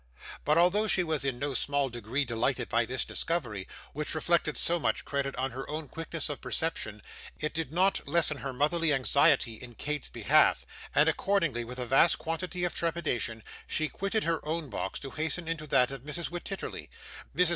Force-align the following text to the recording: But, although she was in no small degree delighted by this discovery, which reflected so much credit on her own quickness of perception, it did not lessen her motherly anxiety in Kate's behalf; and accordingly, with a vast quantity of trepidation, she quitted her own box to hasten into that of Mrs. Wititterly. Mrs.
But, 0.45 0.57
although 0.57 0.87
she 0.87 1.03
was 1.03 1.23
in 1.23 1.37
no 1.37 1.53
small 1.53 1.87
degree 1.87 2.25
delighted 2.25 2.69
by 2.69 2.85
this 2.87 3.05
discovery, 3.05 3.67
which 3.93 4.15
reflected 4.15 4.57
so 4.57 4.79
much 4.79 5.05
credit 5.05 5.35
on 5.35 5.51
her 5.51 5.69
own 5.69 5.87
quickness 5.87 6.27
of 6.27 6.41
perception, 6.41 7.03
it 7.39 7.53
did 7.53 7.71
not 7.71 8.07
lessen 8.07 8.37
her 8.37 8.51
motherly 8.51 8.91
anxiety 8.95 9.57
in 9.61 9.75
Kate's 9.75 10.09
behalf; 10.09 10.65
and 10.95 11.07
accordingly, 11.07 11.63
with 11.63 11.77
a 11.77 11.85
vast 11.85 12.17
quantity 12.17 12.63
of 12.63 12.73
trepidation, 12.73 13.43
she 13.67 13.89
quitted 13.89 14.23
her 14.23 14.43
own 14.43 14.71
box 14.71 14.99
to 15.01 15.11
hasten 15.11 15.47
into 15.47 15.67
that 15.67 15.91
of 15.91 16.01
Mrs. 16.01 16.31
Wititterly. 16.31 16.89
Mrs. 17.35 17.49